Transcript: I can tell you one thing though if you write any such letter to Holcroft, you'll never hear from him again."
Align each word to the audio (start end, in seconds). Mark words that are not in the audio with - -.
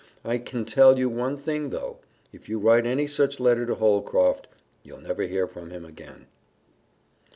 I 0.25 0.39
can 0.39 0.65
tell 0.65 0.97
you 0.97 1.09
one 1.09 1.37
thing 1.37 1.69
though 1.69 1.99
if 2.33 2.49
you 2.49 2.57
write 2.57 2.87
any 2.87 3.05
such 3.05 3.39
letter 3.39 3.67
to 3.67 3.75
Holcroft, 3.75 4.47
you'll 4.81 4.99
never 4.99 5.27
hear 5.27 5.45
from 5.45 5.69
him 5.69 5.85
again." 5.85 6.25